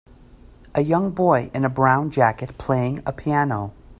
A 0.73 0.81
young 0.81 1.11
boy 1.11 1.51
in 1.53 1.63
a 1.63 1.69
brown 1.69 2.09
jacket 2.09 2.57
playing 2.57 3.03
a 3.05 3.13
piano. 3.13 3.75